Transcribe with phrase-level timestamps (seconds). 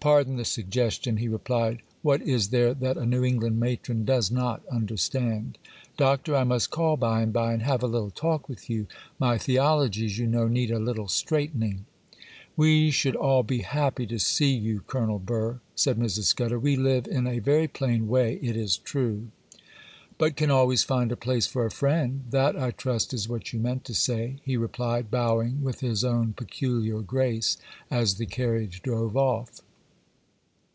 [0.00, 4.62] 'Pardon the suggestion,' he replied, 'what is there that a New England matron does not
[4.70, 5.58] understand?
[5.96, 8.86] Doctor, I must call by and by and have a little talk with you;
[9.18, 11.84] my theologies, you know, need a little straightening.'
[12.56, 16.26] 'We should all be happy to see you, Colonel Burr,' said Mrs.
[16.26, 19.26] Scudder; 'we live in a very plain way it is true.'
[20.16, 23.58] 'But can always find a place for a friend; that, I trust, is what you
[23.58, 27.56] meant to say,' he replied, bowing with his own peculiar grace
[27.90, 29.60] as the carriage drove off.